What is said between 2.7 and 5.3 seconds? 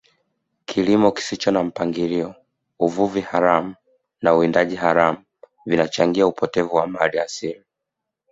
uvuvi haramu na uwindaji haramu